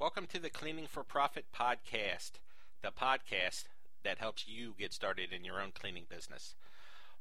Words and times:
Welcome 0.00 0.28
to 0.28 0.38
the 0.38 0.48
Cleaning 0.48 0.86
for 0.86 1.04
Profit 1.04 1.44
podcast, 1.54 2.40
the 2.80 2.88
podcast 2.90 3.64
that 4.02 4.16
helps 4.16 4.48
you 4.48 4.72
get 4.78 4.94
started 4.94 5.30
in 5.30 5.44
your 5.44 5.60
own 5.60 5.72
cleaning 5.78 6.04
business. 6.08 6.54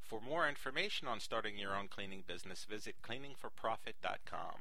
For 0.01 0.21
more 0.21 0.47
information 0.47 1.05
on 1.05 1.19
starting 1.19 1.57
your 1.57 1.75
own 1.75 1.89
cleaning 1.89 2.23
business, 2.25 2.63
visit 2.63 2.95
cleaningforprofit.com. 3.03 4.59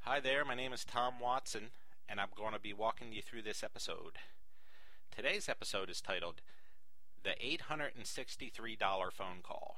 Hi 0.00 0.20
there, 0.20 0.44
my 0.44 0.54
name 0.54 0.74
is 0.74 0.84
Tom 0.84 1.14
Watson, 1.18 1.70
and 2.06 2.20
I'm 2.20 2.28
going 2.36 2.52
to 2.52 2.60
be 2.60 2.74
walking 2.74 3.10
you 3.14 3.22
through 3.22 3.40
this 3.40 3.64
episode. 3.64 4.18
Today's 5.10 5.48
episode 5.48 5.88
is 5.88 6.02
titled 6.02 6.42
The 7.24 7.36
$863 7.42 9.12
Phone 9.14 9.40
Call. 9.42 9.76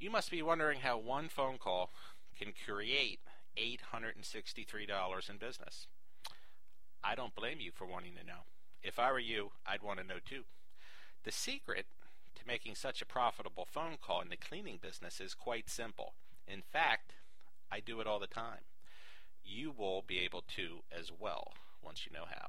You 0.00 0.10
must 0.10 0.30
be 0.30 0.40
wondering 0.40 0.80
how 0.80 0.96
one 0.96 1.28
phone 1.28 1.58
call 1.58 1.90
can 2.34 2.54
create 2.64 3.20
$863 3.58 5.28
in 5.28 5.36
business. 5.36 5.86
I 7.08 7.14
don't 7.14 7.34
blame 7.34 7.58
you 7.58 7.70
for 7.72 7.86
wanting 7.86 8.12
to 8.20 8.26
know. 8.26 8.44
If 8.82 8.98
I 8.98 9.10
were 9.10 9.18
you, 9.18 9.52
I'd 9.66 9.82
want 9.82 9.98
to 9.98 10.06
know 10.06 10.18
too. 10.22 10.42
The 11.24 11.32
secret 11.32 11.86
to 12.34 12.46
making 12.46 12.74
such 12.74 13.00
a 13.00 13.06
profitable 13.06 13.64
phone 13.64 13.96
call 13.98 14.20
in 14.20 14.28
the 14.28 14.36
cleaning 14.36 14.78
business 14.80 15.18
is 15.18 15.32
quite 15.32 15.70
simple. 15.70 16.12
In 16.46 16.60
fact, 16.60 17.14
I 17.72 17.80
do 17.80 18.00
it 18.00 18.06
all 18.06 18.20
the 18.20 18.26
time. 18.26 18.60
You 19.42 19.72
will 19.76 20.04
be 20.06 20.18
able 20.18 20.44
to 20.56 20.80
as 20.96 21.10
well 21.18 21.54
once 21.82 22.04
you 22.04 22.12
know 22.12 22.26
how. 22.28 22.48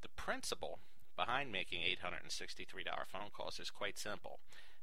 The 0.00 0.08
principle 0.16 0.78
behind 1.14 1.52
making 1.52 1.82
$863 1.82 2.64
phone 3.06 3.28
calls 3.36 3.60
is 3.60 3.68
quite 3.68 3.98
simple 3.98 4.38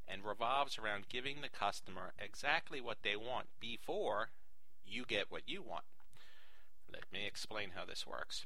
and 0.07 0.23
revolves 0.23 0.77
around 0.77 1.09
giving 1.09 1.41
the 1.41 1.49
customer 1.49 2.13
exactly 2.19 2.81
what 2.81 2.99
they 3.01 3.15
want 3.15 3.47
before 3.59 4.29
you 4.85 5.05
get 5.05 5.31
what 5.31 5.49
you 5.49 5.63
want. 5.63 5.85
Let 6.91 7.11
me 7.11 7.25
explain 7.25 7.71
how 7.75 7.85
this 7.85 8.05
works. 8.07 8.45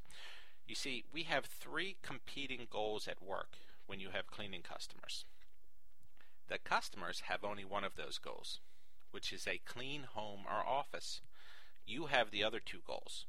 You 0.67 0.75
see, 0.75 1.03
we 1.11 1.23
have 1.23 1.45
three 1.45 1.98
competing 2.04 2.68
goals 2.70 3.07
at 3.07 3.23
work 3.23 3.57
when 3.87 3.99
you 3.99 4.09
have 4.13 4.27
cleaning 4.27 4.62
customers. 4.62 5.26
The 6.48 6.57
customers 6.57 7.23
have 7.27 7.43
only 7.43 7.65
one 7.65 7.84
of 7.84 7.95
those 7.95 8.17
goals, 8.17 8.60
which 9.12 9.32
is 9.34 9.48
a 9.48 9.62
clean 9.65 10.04
home 10.13 10.41
or 10.48 10.67
office. 10.67 11.21
You 11.85 12.07
have 12.07 12.32
the 12.32 12.43
other 12.43 12.60
two 12.60 12.79
goals. 12.85 13.26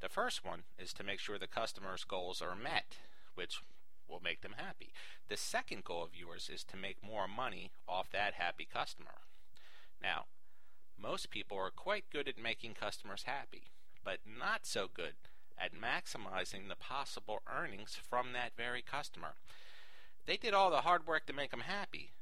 The 0.00 0.08
first 0.08 0.44
one 0.44 0.64
is 0.78 0.92
to 0.94 1.04
make 1.04 1.20
sure 1.20 1.38
the 1.38 1.46
customer's 1.46 2.04
goals 2.04 2.42
are 2.42 2.54
met, 2.54 2.96
which 3.34 3.60
will 4.08 4.20
make 4.22 4.42
them 4.42 4.56
happy. 4.56 4.92
The 5.28 5.36
second 5.36 5.84
goal 5.84 6.02
of 6.02 6.14
yours 6.14 6.50
is 6.52 6.64
to 6.64 6.76
make 6.76 7.02
more 7.02 7.26
money 7.26 7.70
off 7.88 8.10
that 8.10 8.34
happy 8.34 8.68
customer. 8.70 9.22
Now, 10.02 10.26
most 11.00 11.30
people 11.30 11.56
are 11.56 11.70
quite 11.70 12.10
good 12.10 12.28
at 12.28 12.38
making 12.38 12.74
customers 12.74 13.24
happy, 13.24 13.64
but 14.04 14.18
not 14.26 14.66
so 14.66 14.88
good 14.92 15.14
at 15.58 15.72
maximizing 15.72 16.68
the 16.68 16.76
possible 16.76 17.40
earnings 17.50 17.96
from 18.08 18.32
that 18.32 18.52
very 18.56 18.82
customer. 18.82 19.34
They 20.26 20.36
did 20.36 20.54
all 20.54 20.70
the 20.70 20.82
hard 20.82 21.06
work 21.06 21.26
to 21.26 21.32
make 21.32 21.50
them 21.50 21.60
happy, 21.60 22.12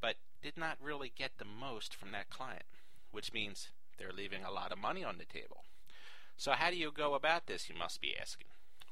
but 0.00 0.16
did 0.42 0.56
not 0.56 0.78
really 0.82 1.12
get 1.14 1.32
the 1.38 1.44
most 1.44 1.94
from 1.94 2.12
that 2.12 2.30
client, 2.30 2.64
which 3.10 3.32
means 3.32 3.68
they're 3.98 4.12
leaving 4.12 4.44
a 4.44 4.52
lot 4.52 4.72
of 4.72 4.78
money 4.78 5.04
on 5.04 5.18
the 5.18 5.24
table. 5.24 5.64
So, 6.36 6.52
how 6.52 6.70
do 6.70 6.76
you 6.76 6.90
go 6.90 7.14
about 7.14 7.46
this, 7.46 7.68
you 7.68 7.76
must 7.76 8.00
be 8.00 8.16
asking? 8.18 8.46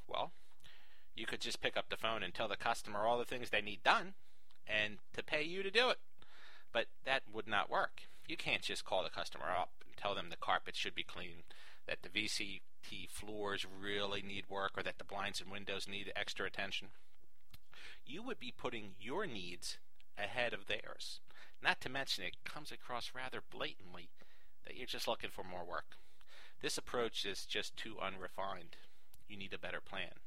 Well, 0.06 0.33
you 1.14 1.27
could 1.27 1.41
just 1.41 1.62
pick 1.62 1.77
up 1.77 1.89
the 1.89 1.97
phone 1.97 2.22
and 2.22 2.34
tell 2.34 2.48
the 2.48 2.56
customer 2.56 3.00
all 3.00 3.19
the 3.19 3.25
things 3.25 3.50
they 3.50 3.62
need 3.62 3.83
done 3.83 4.14
and 4.66 4.98
to 5.14 5.22
pay 5.22 5.42
you 5.42 5.62
to 5.62 5.70
do 5.70 5.89
it. 5.89 5.98
But 6.72 6.86
that 7.05 7.22
would 7.33 7.48
not 7.48 7.70
work. 7.70 8.03
You 8.27 8.36
can't 8.36 8.62
just 8.62 8.84
call 8.84 9.03
the 9.03 9.11
customer 9.11 9.47
up 9.50 9.70
and 9.86 9.97
tell 9.97 10.14
them 10.14 10.28
the 10.28 10.36
carpet 10.36 10.77
should 10.77 10.94
be 10.94 11.03
clean, 11.03 11.44
that 11.89 12.03
the 12.03 12.08
VCT 12.08 13.08
floors 13.08 13.67
really 13.67 14.22
need 14.22 14.44
work, 14.48 14.72
or 14.77 14.84
that 14.84 14.98
the 14.98 15.05
blinds 15.05 15.41
and 15.41 15.50
windows 15.50 15.89
need 15.89 16.12
extra 16.14 16.47
attention. 16.47 16.89
You 18.06 18.22
would 18.22 18.39
be 18.39 18.55
putting 18.56 18.92
your 19.00 19.27
needs 19.27 19.78
ahead 20.16 20.53
of 20.53 20.66
theirs. 20.66 21.19
Not 21.60 21.81
to 21.81 21.88
mention, 21.88 22.22
it 22.22 22.44
comes 22.44 22.71
across 22.71 23.10
rather 23.12 23.41
blatantly 23.50 24.10
that 24.65 24.76
you're 24.76 24.87
just 24.87 25.09
looking 25.09 25.31
for 25.31 25.43
more 25.43 25.65
work. 25.65 25.97
This 26.62 26.78
approach 26.78 27.26
is 27.26 27.44
just 27.44 27.76
too 27.76 27.97
unrefined. 28.00 28.76
You 29.28 29.37
need 29.37 29.53
a 29.53 29.59
better 29.59 29.81
plan. 29.81 30.20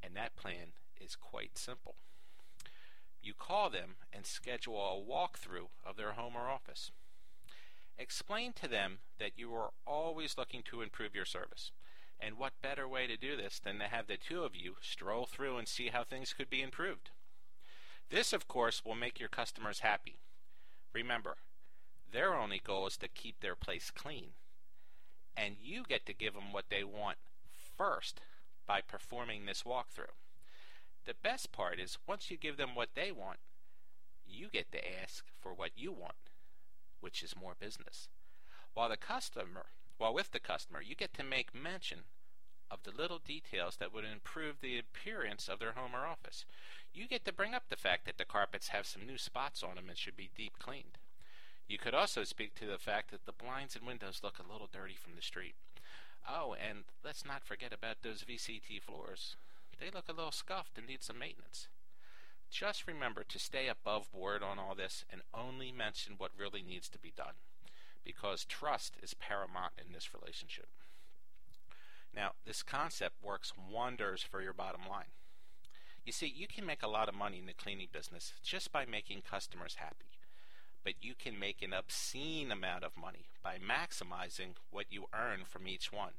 And 0.00 0.14
that 0.14 0.36
plan 0.36 0.68
is 1.00 1.16
quite 1.16 1.58
simple 1.58 1.96
you 3.22 3.34
call 3.34 3.70
them 3.70 3.96
and 4.12 4.24
schedule 4.26 4.76
a 4.76 5.10
walkthrough 5.10 5.68
of 5.84 5.96
their 5.96 6.12
home 6.12 6.34
or 6.36 6.48
office. 6.48 6.90
Explain 7.98 8.52
to 8.54 8.68
them 8.68 8.98
that 9.18 9.32
you 9.36 9.54
are 9.54 9.70
always 9.86 10.36
looking 10.38 10.62
to 10.64 10.82
improve 10.82 11.14
your 11.14 11.24
service. 11.24 11.72
And 12.18 12.36
what 12.36 12.52
better 12.62 12.86
way 12.86 13.06
to 13.06 13.16
do 13.16 13.36
this 13.36 13.58
than 13.58 13.78
to 13.78 13.84
have 13.84 14.06
the 14.06 14.16
two 14.16 14.42
of 14.42 14.54
you 14.54 14.76
stroll 14.80 15.26
through 15.26 15.56
and 15.56 15.66
see 15.66 15.88
how 15.88 16.04
things 16.04 16.32
could 16.32 16.50
be 16.50 16.62
improved? 16.62 17.10
This, 18.10 18.32
of 18.32 18.48
course, 18.48 18.84
will 18.84 18.94
make 18.94 19.20
your 19.20 19.28
customers 19.28 19.80
happy. 19.80 20.18
Remember, 20.92 21.36
their 22.12 22.34
only 22.34 22.60
goal 22.62 22.86
is 22.86 22.96
to 22.98 23.08
keep 23.08 23.40
their 23.40 23.54
place 23.54 23.90
clean. 23.90 24.30
And 25.36 25.56
you 25.62 25.84
get 25.88 26.04
to 26.06 26.12
give 26.12 26.34
them 26.34 26.52
what 26.52 26.66
they 26.70 26.84
want 26.84 27.18
first 27.76 28.20
by 28.66 28.80
performing 28.80 29.46
this 29.46 29.62
walkthrough. 29.62 30.16
The 31.06 31.14
best 31.22 31.52
part 31.52 31.80
is 31.80 31.98
once 32.06 32.30
you 32.30 32.36
give 32.36 32.56
them 32.56 32.74
what 32.74 32.90
they 32.94 33.10
want, 33.12 33.38
you 34.26 34.48
get 34.52 34.70
to 34.72 35.02
ask 35.02 35.24
for 35.40 35.54
what 35.54 35.70
you 35.76 35.92
want, 35.92 36.29
which 37.00 37.22
is 37.22 37.34
more 37.36 37.54
business. 37.58 38.08
While 38.74 38.88
the 38.88 38.96
customer, 38.96 39.66
while 39.98 40.14
with 40.14 40.30
the 40.32 40.40
customer, 40.40 40.80
you 40.80 40.94
get 40.94 41.14
to 41.14 41.24
make 41.24 41.54
mention 41.54 42.00
of 42.70 42.82
the 42.84 42.92
little 42.92 43.18
details 43.18 43.76
that 43.76 43.92
would 43.92 44.04
improve 44.04 44.60
the 44.60 44.78
appearance 44.78 45.48
of 45.48 45.58
their 45.58 45.72
home 45.72 45.94
or 45.94 46.06
office. 46.06 46.44
You 46.94 47.08
get 47.08 47.24
to 47.24 47.32
bring 47.32 47.54
up 47.54 47.64
the 47.68 47.76
fact 47.76 48.06
that 48.06 48.16
the 48.16 48.24
carpets 48.24 48.68
have 48.68 48.86
some 48.86 49.06
new 49.06 49.18
spots 49.18 49.62
on 49.62 49.74
them 49.74 49.88
and 49.88 49.98
should 49.98 50.16
be 50.16 50.30
deep 50.36 50.58
cleaned. 50.58 50.98
You 51.66 51.78
could 51.78 51.94
also 51.94 52.24
speak 52.24 52.54
to 52.56 52.66
the 52.66 52.78
fact 52.78 53.10
that 53.10 53.26
the 53.26 53.32
blinds 53.32 53.74
and 53.74 53.86
windows 53.86 54.20
look 54.22 54.38
a 54.38 54.52
little 54.52 54.68
dirty 54.72 54.94
from 54.94 55.14
the 55.16 55.22
street. 55.22 55.54
Oh, 56.28 56.54
and 56.54 56.84
let's 57.04 57.24
not 57.24 57.44
forget 57.44 57.72
about 57.72 58.02
those 58.02 58.24
VCT 58.24 58.82
floors 58.82 59.36
they 59.80 59.90
look 59.90 60.08
a 60.08 60.12
little 60.12 60.30
scuffed 60.30 60.76
and 60.76 60.86
need 60.86 61.02
some 61.02 61.18
maintenance. 61.18 61.68
Just 62.50 62.86
remember 62.86 63.24
to 63.28 63.38
stay 63.38 63.68
above 63.68 64.10
board 64.12 64.42
on 64.42 64.58
all 64.58 64.74
this 64.74 65.04
and 65.10 65.22
only 65.32 65.70
mention 65.70 66.14
what 66.18 66.32
really 66.36 66.62
needs 66.62 66.88
to 66.88 66.98
be 66.98 67.12
done, 67.16 67.34
because 68.04 68.44
trust 68.44 68.96
is 69.00 69.14
paramount 69.14 69.72
in 69.78 69.92
this 69.92 70.10
relationship. 70.12 70.68
Now, 72.14 72.32
this 72.44 72.64
concept 72.64 73.22
works 73.22 73.52
wonders 73.72 74.22
for 74.22 74.42
your 74.42 74.52
bottom 74.52 74.82
line. 74.90 75.12
You 76.04 76.12
see, 76.12 76.26
you 76.26 76.48
can 76.48 76.66
make 76.66 76.82
a 76.82 76.88
lot 76.88 77.08
of 77.08 77.14
money 77.14 77.38
in 77.38 77.46
the 77.46 77.52
cleaning 77.52 77.88
business 77.92 78.32
just 78.42 78.72
by 78.72 78.84
making 78.84 79.22
customers 79.22 79.76
happy. 79.76 80.06
But 80.82 80.94
you 81.02 81.14
can 81.16 81.38
make 81.38 81.62
an 81.62 81.72
obscene 81.72 82.50
amount 82.50 82.84
of 82.84 82.96
money 82.96 83.26
by 83.44 83.58
maximizing 83.58 84.54
what 84.70 84.86
you 84.90 85.06
earn 85.14 85.40
from 85.44 85.68
each 85.68 85.92
one. 85.92 86.14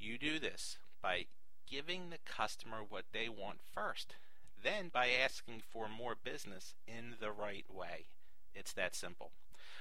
You 0.00 0.18
do 0.18 0.38
this 0.38 0.78
by 1.00 1.26
giving 1.70 2.10
the 2.10 2.18
customer 2.24 2.78
what 2.88 3.04
they 3.12 3.28
want 3.28 3.58
first, 3.62 4.14
then 4.62 4.90
by 4.92 5.08
asking 5.08 5.62
for 5.70 5.88
more 5.88 6.14
business 6.22 6.74
in 6.86 7.14
the 7.20 7.30
right 7.30 7.66
way. 7.72 8.06
It's 8.54 8.72
that 8.72 8.94
simple. 8.94 9.30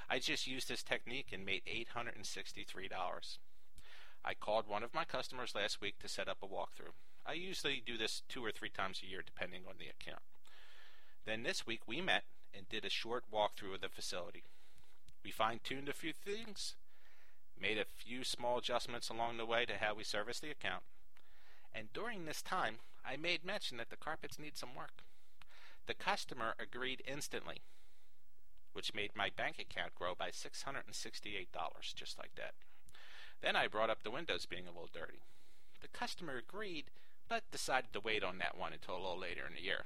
I 0.09 0.19
just 0.19 0.47
used 0.47 0.69
this 0.69 0.83
technique 0.83 1.27
and 1.33 1.45
made 1.45 1.63
$863. 1.65 3.37
I 4.23 4.33
called 4.33 4.67
one 4.67 4.83
of 4.83 4.93
my 4.93 5.05
customers 5.05 5.55
last 5.55 5.81
week 5.81 5.99
to 5.99 6.07
set 6.07 6.27
up 6.27 6.37
a 6.41 6.47
walkthrough. 6.47 6.93
I 7.25 7.33
usually 7.33 7.83
do 7.85 7.97
this 7.97 8.23
two 8.29 8.43
or 8.43 8.51
three 8.51 8.69
times 8.69 9.01
a 9.03 9.09
year 9.09 9.21
depending 9.25 9.63
on 9.67 9.75
the 9.79 9.87
account. 9.87 10.23
Then 11.25 11.43
this 11.43 11.67
week 11.67 11.81
we 11.85 12.01
met 12.01 12.23
and 12.53 12.69
did 12.69 12.85
a 12.85 12.89
short 12.89 13.25
walkthrough 13.33 13.75
of 13.75 13.81
the 13.81 13.89
facility. 13.89 14.43
We 15.23 15.31
fine 15.31 15.59
tuned 15.63 15.89
a 15.89 15.93
few 15.93 16.13
things, 16.13 16.75
made 17.59 17.77
a 17.77 17.85
few 17.85 18.23
small 18.23 18.57
adjustments 18.57 19.09
along 19.09 19.37
the 19.37 19.45
way 19.45 19.65
to 19.65 19.77
how 19.77 19.93
we 19.93 20.03
service 20.03 20.39
the 20.39 20.51
account, 20.51 20.83
and 21.73 21.91
during 21.93 22.25
this 22.25 22.41
time 22.41 22.75
I 23.07 23.15
made 23.15 23.45
mention 23.45 23.77
that 23.77 23.89
the 23.89 23.95
carpets 23.95 24.37
need 24.37 24.57
some 24.57 24.75
work. 24.75 25.03
The 25.85 25.93
customer 25.93 26.55
agreed 26.59 27.01
instantly, 27.07 27.61
which 28.73 28.93
made 28.93 29.15
my 29.15 29.29
bank 29.35 29.57
account 29.59 29.95
grow 29.95 30.13
by 30.13 30.29
$668, 30.29 31.95
just 31.95 32.17
like 32.17 32.35
that. 32.35 32.53
Then 33.41 33.55
I 33.55 33.67
brought 33.67 33.89
up 33.89 34.03
the 34.03 34.11
windows 34.11 34.45
being 34.45 34.67
a 34.67 34.71
little 34.71 34.89
dirty. 34.93 35.21
The 35.81 35.87
customer 35.87 36.37
agreed, 36.37 36.85
but 37.29 37.49
decided 37.51 37.93
to 37.93 38.01
wait 38.01 38.23
on 38.23 38.39
that 38.39 38.57
one 38.57 38.73
until 38.73 38.95
a 38.95 38.99
little 38.99 39.19
later 39.19 39.47
in 39.47 39.53
the 39.55 39.63
year. 39.63 39.85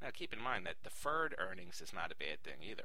Now 0.00 0.10
keep 0.12 0.32
in 0.32 0.40
mind 0.40 0.66
that 0.66 0.82
deferred 0.84 1.34
earnings 1.38 1.80
is 1.80 1.92
not 1.92 2.12
a 2.12 2.16
bad 2.16 2.44
thing 2.44 2.62
either. 2.62 2.84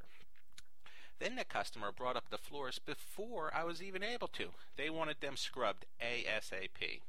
Then 1.20 1.36
the 1.36 1.44
customer 1.44 1.92
brought 1.92 2.16
up 2.16 2.30
the 2.32 2.38
floors 2.40 2.80
before 2.80 3.52
I 3.54 3.64
was 3.64 3.84
even 3.84 4.02
able 4.02 4.30
to. 4.30 4.50
They 4.76 4.90
wanted 4.90 5.18
them 5.22 5.38
scrubbed 5.38 5.86
ASAP. 6.02 7.02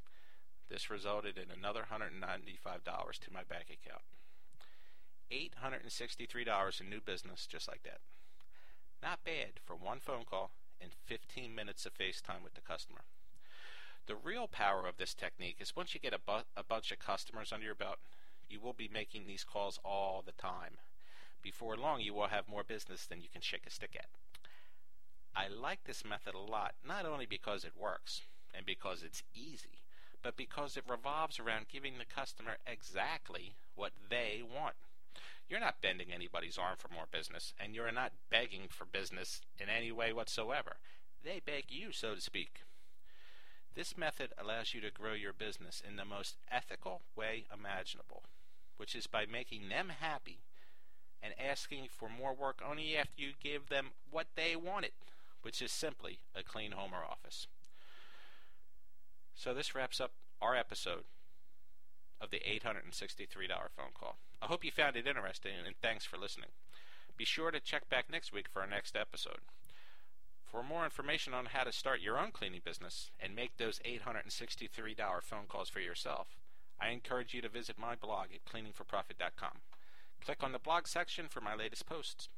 This 0.69 0.89
resulted 0.89 1.37
in 1.37 1.51
another 1.51 1.85
$195 1.91 3.19
to 3.19 3.33
my 3.33 3.43
bank 3.43 3.65
account. 3.69 4.01
$863 5.31 6.81
in 6.81 6.89
new 6.89 7.01
business 7.01 7.47
just 7.47 7.67
like 7.67 7.83
that. 7.83 7.99
Not 9.01 9.23
bad 9.23 9.59
for 9.63 9.75
one 9.75 9.99
phone 9.99 10.23
call 10.29 10.51
and 10.81 10.91
15 11.05 11.53
minutes 11.53 11.85
of 11.85 11.93
FaceTime 11.93 12.43
with 12.43 12.53
the 12.53 12.61
customer. 12.61 13.01
The 14.05 14.15
real 14.15 14.47
power 14.47 14.85
of 14.87 14.97
this 14.97 15.13
technique 15.13 15.57
is 15.59 15.75
once 15.75 15.93
you 15.93 15.99
get 15.99 16.13
a, 16.13 16.19
bu- 16.19 16.47
a 16.57 16.63
bunch 16.63 16.91
of 16.91 16.99
customers 16.99 17.51
under 17.53 17.65
your 17.65 17.75
belt, 17.75 17.99
you 18.49 18.59
will 18.59 18.73
be 18.73 18.89
making 18.91 19.25
these 19.25 19.43
calls 19.43 19.79
all 19.83 20.23
the 20.25 20.33
time. 20.33 20.77
Before 21.41 21.75
long, 21.77 22.01
you 22.01 22.13
will 22.13 22.27
have 22.27 22.47
more 22.47 22.63
business 22.63 23.05
than 23.05 23.21
you 23.21 23.27
can 23.31 23.41
shake 23.41 23.65
a 23.65 23.69
stick 23.69 23.95
at. 23.97 24.07
I 25.35 25.47
like 25.47 25.85
this 25.85 26.05
method 26.05 26.35
a 26.35 26.39
lot, 26.39 26.73
not 26.85 27.05
only 27.05 27.25
because 27.25 27.63
it 27.63 27.73
works 27.79 28.21
and 28.53 28.65
because 28.65 29.03
it's 29.03 29.23
easy, 29.33 29.82
but 30.23 30.37
because 30.37 30.77
it 30.77 30.83
revolves 30.87 31.39
around 31.39 31.67
giving 31.67 31.97
the 31.97 32.05
customer 32.05 32.57
exactly 32.65 33.55
what 33.75 33.91
they 34.09 34.41
want. 34.41 34.75
You're 35.49 35.59
not 35.59 35.81
bending 35.81 36.11
anybody's 36.11 36.57
arm 36.57 36.75
for 36.77 36.87
more 36.87 37.05
business, 37.11 37.53
and 37.59 37.75
you're 37.75 37.91
not 37.91 38.13
begging 38.31 38.63
for 38.69 38.85
business 38.85 39.41
in 39.59 39.67
any 39.69 39.91
way 39.91 40.13
whatsoever. 40.13 40.77
They 41.23 41.41
beg 41.45 41.65
you, 41.69 41.91
so 41.91 42.15
to 42.15 42.21
speak. 42.21 42.61
This 43.75 43.97
method 43.97 44.31
allows 44.37 44.73
you 44.73 44.81
to 44.81 44.91
grow 44.91 45.13
your 45.13 45.33
business 45.33 45.81
in 45.85 45.97
the 45.97 46.05
most 46.05 46.37
ethical 46.49 47.01
way 47.15 47.45
imaginable, 47.53 48.23
which 48.77 48.95
is 48.95 49.07
by 49.07 49.25
making 49.25 49.69
them 49.69 49.91
happy 49.99 50.39
and 51.21 51.33
asking 51.39 51.87
for 51.89 52.09
more 52.09 52.33
work 52.33 52.61
only 52.67 52.95
after 52.95 53.13
you 53.17 53.31
give 53.41 53.69
them 53.69 53.87
what 54.11 54.27
they 54.35 54.55
wanted, 54.55 54.91
which 55.41 55.61
is 55.61 55.71
simply 55.71 56.19
a 56.35 56.43
clean 56.43 56.71
home 56.71 56.91
or 56.93 57.03
office. 57.03 57.47
So 59.35 59.53
this 59.53 59.75
wraps 59.75 59.99
up 59.99 60.11
our 60.41 60.55
episode 60.55 61.03
of 62.21 62.29
the 62.31 62.39
$863 62.39 63.27
phone 63.75 63.91
call. 63.93 64.17
I 64.41 64.45
hope 64.45 64.63
you 64.63 64.71
found 64.71 64.95
it 64.95 65.07
interesting 65.07 65.53
and 65.65 65.75
thanks 65.81 66.05
for 66.05 66.17
listening. 66.17 66.49
Be 67.17 67.25
sure 67.25 67.51
to 67.51 67.59
check 67.59 67.89
back 67.89 68.09
next 68.09 68.31
week 68.33 68.47
for 68.47 68.61
our 68.61 68.67
next 68.67 68.95
episode. 68.95 69.39
For 70.45 70.63
more 70.63 70.85
information 70.85 71.33
on 71.33 71.47
how 71.47 71.63
to 71.63 71.71
start 71.71 71.99
your 72.01 72.17
own 72.17 72.31
cleaning 72.31 72.61
business 72.63 73.09
and 73.19 73.35
make 73.35 73.57
those 73.57 73.79
$863 73.79 75.23
phone 75.23 75.45
calls 75.47 75.69
for 75.69 75.79
yourself, 75.79 76.37
I 76.79 76.89
encourage 76.89 77.33
you 77.33 77.41
to 77.41 77.49
visit 77.49 77.77
my 77.77 77.95
blog 77.95 78.27
at 78.33 78.45
cleaningforprofit.com. 78.45 79.57
Click 80.23 80.43
on 80.43 80.51
the 80.51 80.59
blog 80.59 80.87
section 80.87 81.27
for 81.27 81.41
my 81.41 81.55
latest 81.55 81.85
posts. 81.85 82.29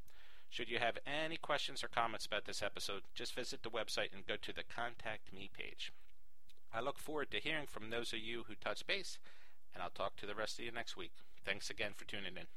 Should 0.50 0.70
you 0.70 0.80
have 0.80 0.98
any 1.06 1.38
questions 1.38 1.84
or 1.84 1.88
comments 1.88 2.26
about 2.26 2.46
this 2.46 2.62
episode, 2.62 3.04
just 3.14 3.36
visit 3.36 3.64
the 3.64 3.70
website 3.70 4.14
and 4.14 4.26
go 4.26 4.36
to 4.42 4.54
the 4.54 4.64
Contact 4.64 5.34
Me 5.34 5.50
page. 5.54 5.92
I 6.76 6.82
look 6.82 7.00
forward 7.00 7.32
to 7.32 7.40
hearing 7.40 7.68
from 7.68 7.90
those 7.90 8.12
of 8.12 8.20
you 8.20 8.44
who 8.48 8.56
touch 8.56 8.86
base, 8.86 9.18
and 9.74 9.82
I'll 9.82 9.90
talk 9.90 10.18
to 10.18 10.26
the 10.26 10.36
rest 10.36 10.60
of 10.60 10.66
you 10.66 10.72
next 10.72 10.98
week. 10.98 11.14
Thanks 11.46 11.70
again 11.70 11.92
for 11.96 12.04
tuning 12.04 12.36
in. 12.36 12.48